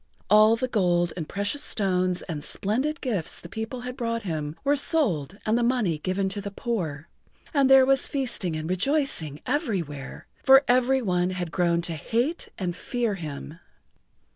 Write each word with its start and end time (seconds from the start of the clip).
All 0.31 0.55
the 0.55 0.67
gold 0.67 1.13
and 1.15 1.29
precious 1.29 1.63
stones 1.63 2.23
and 2.23 2.43
splendid 2.43 3.01
gifts 3.01 3.39
the 3.39 3.47
people 3.47 3.81
had 3.81 3.95
brought 3.95 4.23
him 4.23 4.55
were 4.63 4.75
sold 4.75 5.37
and 5.45 5.55
the 5.55 5.61
money 5.63 5.99
given 5.99 6.27
to 6.29 6.41
the 6.41 6.49
poor, 6.49 7.07
and 7.53 7.69
there 7.69 7.85
was 7.85 8.07
feasting 8.07 8.55
and 8.55 8.67
rejoicing 8.67 9.41
everywhere, 9.45 10.25
for 10.43 10.63
every 10.67 11.03
one 11.03 11.29
had 11.29 11.51
grown 11.51 11.83
to 11.83 11.93
hate 11.93 12.49
and 12.57 12.75
fear 12.75 13.13
him. 13.13 13.59